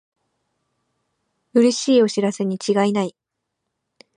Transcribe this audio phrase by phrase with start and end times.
[1.53, 3.15] うれしいお知らせにちがいない